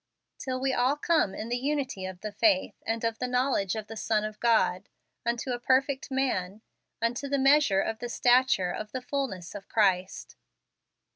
"Till 0.39 0.65
ice 0.65 0.73
all 0.75 0.95
come 0.95 1.35
in 1.35 1.49
the 1.49 1.57
unity 1.59 2.07
of 2.07 2.21
the 2.21 2.31
faith, 2.31 2.73
and 2.87 3.03
of 3.03 3.19
the 3.19 3.27
knowledge 3.27 3.75
of 3.75 3.85
the 3.85 3.95
Son 3.95 4.23
of 4.25 4.39
God, 4.39 4.89
unto 5.27 5.51
a 5.51 5.59
perfect 5.59 6.09
man, 6.09 6.63
unto 7.03 7.27
the 7.29 7.37
measure 7.37 7.81
of 7.81 7.99
the 7.99 8.09
stature 8.09 8.71
of 8.71 8.93
the 8.93 9.01
fullness 9.03 9.53
of 9.53 9.69
Christ." 9.69 10.37